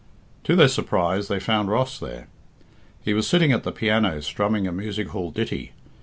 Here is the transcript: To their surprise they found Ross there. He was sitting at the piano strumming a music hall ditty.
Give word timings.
To 0.45 0.55
their 0.55 0.67
surprise 0.67 1.27
they 1.27 1.39
found 1.39 1.69
Ross 1.69 1.99
there. 1.99 2.27
He 3.05 3.13
was 3.13 3.27
sitting 3.27 3.51
at 3.51 3.61
the 3.61 3.71
piano 3.71 4.19
strumming 4.23 4.65
a 4.65 4.71
music 4.71 5.09
hall 5.09 5.29
ditty. 5.29 5.73